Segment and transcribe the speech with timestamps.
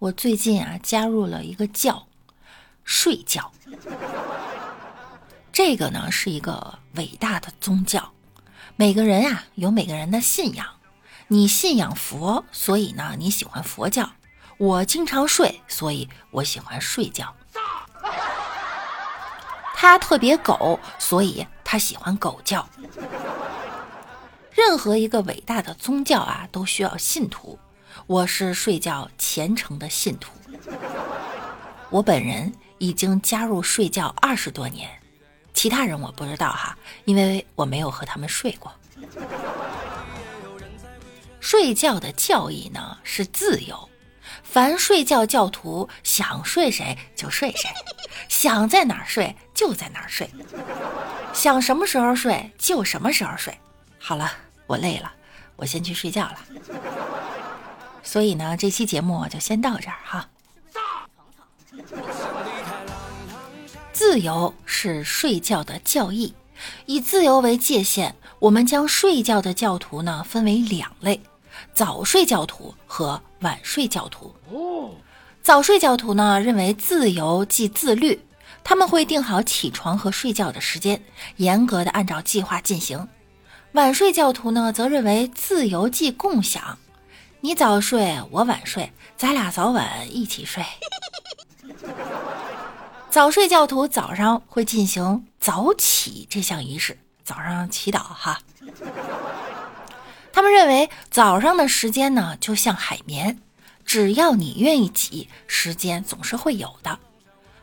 [0.00, 2.06] 我最近啊加入了一个教，
[2.84, 3.52] 睡觉。
[5.52, 8.10] 这个呢是一个伟大的宗教，
[8.76, 10.66] 每个人啊有每个人的信仰。
[11.28, 14.10] 你信仰佛，所以呢你喜欢佛教。
[14.56, 17.34] 我经常睡，所以我喜欢睡觉。
[19.74, 22.66] 他特别狗，所以他喜欢狗叫。
[24.50, 27.58] 任何一个伟大的宗教啊都需要信徒。
[28.06, 30.32] 我是睡觉虔诚的信徒，
[31.90, 34.90] 我本人已经加入睡觉二十多年，
[35.54, 38.72] 其他人我不知道哈，因为我没有和他们睡过。
[41.40, 43.88] 睡觉的教义呢是自由，
[44.42, 47.70] 凡睡觉教徒想睡谁就睡谁，
[48.28, 50.28] 想在哪儿睡就在哪儿睡，
[51.32, 53.56] 想什么时候睡就什么时候睡。
[53.98, 54.30] 好了，
[54.66, 55.12] 我累了，
[55.56, 56.38] 我先去睡觉了。
[58.02, 60.28] 所以呢，这期节目就先到这儿哈。
[63.92, 66.34] 自由是睡觉的教义，
[66.86, 71.20] 以自由为界限，我们将睡觉的教徒呢分为两类：
[71.74, 74.34] 早睡教徒和晚睡教徒。
[75.42, 78.20] 早睡教徒呢认为自由即自律，
[78.64, 81.02] 他们会定好起床和睡觉的时间，
[81.36, 83.06] 严格的按照计划进行。
[83.72, 86.78] 晚睡教徒呢则认为自由即共享。
[87.42, 90.62] 你早睡，我晚睡，咱俩早晚一起睡。
[93.08, 98.38] 早睡教徒早上会进行早起这项仪式，早上祈祷哈。
[100.32, 103.38] 他们认为早上的时间呢，就像海绵，
[103.86, 106.98] 只要你愿意挤，时间总是会有的。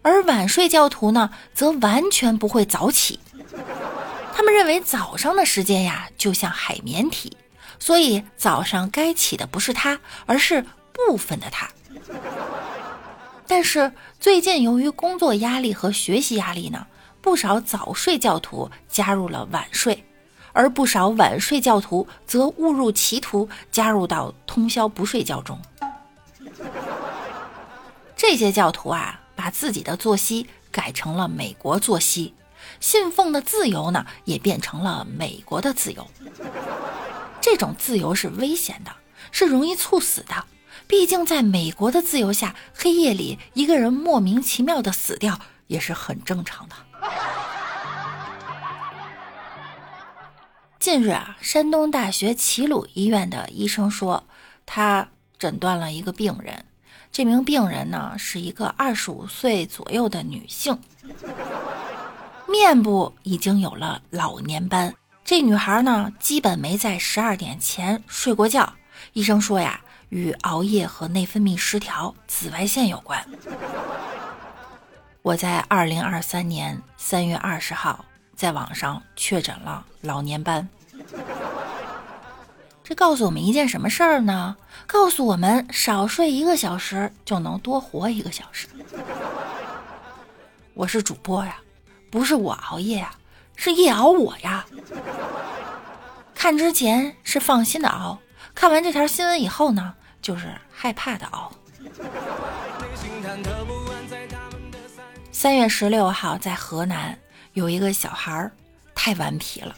[0.00, 3.20] 而晚睡教徒呢，则完全不会早起。
[4.34, 7.36] 他们认为早上的时间呀，就像海绵体。
[7.78, 11.68] 所以早上该起的不是他，而是部分的他。
[13.46, 16.86] 但是最近由于工作压力和学习压力呢，
[17.20, 20.04] 不少早睡教徒加入了晚睡，
[20.52, 25.60] 而不少晚睡教徒则误入歧途，加入到通宵不睡觉中。
[28.16, 32.34] 这些教徒啊，把自己的作息改成了美国作息，
[32.80, 36.04] 信奉的自由呢，也变成了美国的自由。
[37.48, 38.90] 这种自由是危险的，
[39.30, 40.44] 是容易猝死的。
[40.88, 46.74] 毕竟，在美国的自由下，黑夜里一个人莫名其妙的死掉也是很正常的。
[50.80, 54.24] 近日啊，山东大学齐鲁医院的医生说，
[54.66, 55.06] 他
[55.38, 56.64] 诊断了一个病人。
[57.12, 60.76] 这名病人呢，是一个二十五岁左右的女性，
[62.48, 64.92] 面部已经有了老年斑。
[65.26, 68.72] 这女孩呢，基本没在十二点前睡过觉。
[69.12, 73.26] 医生说呀，与熬夜和内分泌失调、紫外线有关。
[75.22, 78.04] 我在二零二三年三月二十号
[78.36, 80.68] 在网上确诊了老年斑。
[82.84, 84.56] 这告诉我们一件什么事儿呢？
[84.86, 88.68] 告诉我们少睡一个小时就能多活一个小时。
[90.72, 91.56] 我是主播呀，
[92.12, 93.10] 不是我熬夜呀。
[93.56, 94.64] 是夜熬我呀！
[96.34, 98.18] 看之前是放心的熬，
[98.54, 101.50] 看完这条新闻以后呢，就是害怕的熬。
[105.32, 107.18] 三月十六号，在河南
[107.54, 108.52] 有一个小孩儿
[108.94, 109.74] 太顽皮了，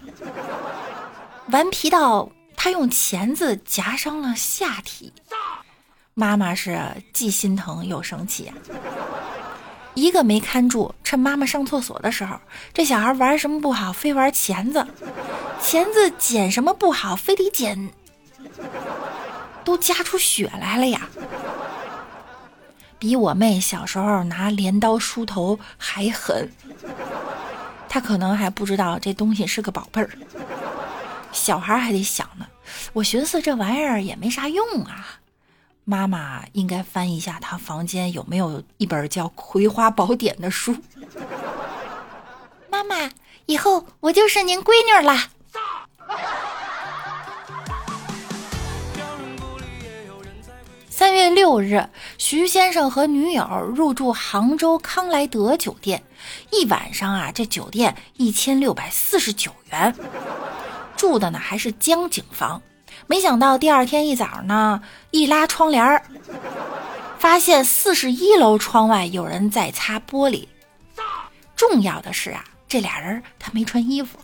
[1.50, 5.12] 顽皮到他用钳子夹伤了下体，
[6.14, 6.80] 妈妈是
[7.12, 8.52] 既心疼又生气。
[9.98, 12.38] 一个没看住，趁妈妈上厕所的时候，
[12.72, 14.86] 这小孩玩什么不好，非玩钳子，
[15.60, 17.90] 钳子剪什么不好，非得剪，
[19.64, 21.08] 都夹出血来了呀！
[22.96, 26.48] 比我妹小时候拿镰刀梳头还狠，
[27.88, 30.10] 他可能还不知道这东西是个宝贝儿，
[31.32, 32.46] 小孩还得想呢。
[32.92, 35.18] 我寻思这玩意儿也没啥用啊。
[35.90, 40.76] 妈妈应该翻一下他房间有没有一本叫《葵花宝典》的书。
[42.68, 43.10] 妈妈，
[43.46, 45.30] 以后我就是您闺女啦。
[50.90, 51.88] 三月六日，
[52.18, 56.02] 徐先生和女友入住杭州康莱德酒店，
[56.50, 59.94] 一晚上啊，这酒店一千六百四十九元，
[60.98, 62.60] 住的呢还是江景房。
[63.06, 66.02] 没想到第二天一早呢，一拉窗帘儿，
[67.18, 70.46] 发现四十一楼窗外有人在擦玻璃。
[71.56, 74.18] 重要的是啊，这俩人他没穿衣服。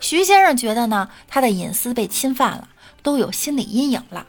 [0.00, 2.68] 徐先生觉得呢，他的隐私被侵犯了，
[3.02, 4.26] 都有心理阴影了。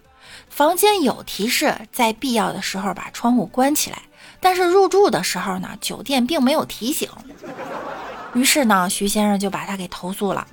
[0.49, 4.01] 房间有提示，在必要的时候把窗户关起来，
[4.39, 7.07] 但是入住的时候呢，酒店并没有提醒。
[8.33, 10.45] 于是呢，徐先生就把他给投诉了。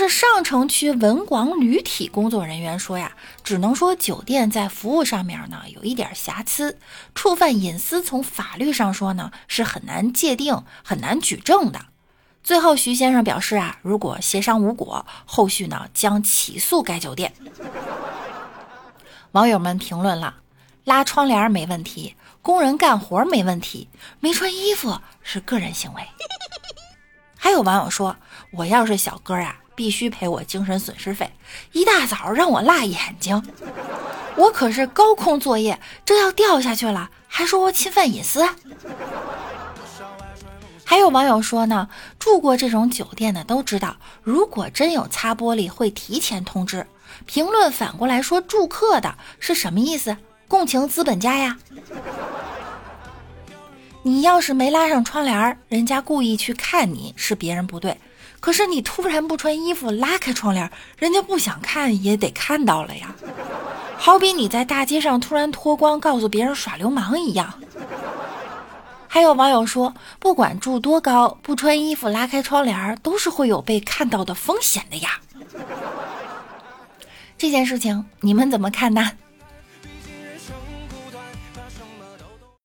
[0.00, 3.12] 是上城区文广旅体工作人员说呀，
[3.44, 6.78] 只能说酒店在服务上面呢有一点瑕疵，
[7.14, 11.84] 触犯隐私，从法律上说呢是很难界定、很难举证的。
[12.42, 17.34] 最后，徐先生表示啊，如果协商无果，后续呢将起诉该酒店。
[19.32, 20.36] 网友们评论了：
[20.84, 26.02] 拉窗帘没问题，工人干活没问题，没穿衣服是个人行为。
[27.36, 28.16] 还有网友说，
[28.54, 31.32] 我要是小哥啊，必须赔我精神损失费，
[31.72, 33.42] 一大早让我辣眼睛，
[34.36, 38.46] 我可是高空作业，这要掉下去了，还说我侵犯隐私。
[40.84, 41.88] 还有网友说呢，
[42.18, 46.86] 住过这种酒店的都知道，如果真有擦玻璃，会提前通知。
[47.24, 50.14] 评论反过来说住客的是什么意思？
[50.46, 51.56] 共情资本家呀？
[54.02, 57.98] 你要是没拉上窗帘，人家故意去看你是别人不对，
[58.40, 63.14] 可是你突然不穿衣服拉开窗帘，人家不想看也得看到了呀。
[63.98, 67.52] 好比你在大街上突然脱光，告诉别人耍流氓一样。
[69.06, 75.20] 还有网友说，不管住多高，不穿衣服拉开窗帘，都是会有被看到的风险的呀。
[77.36, 79.10] 这件事情你们怎么看呢？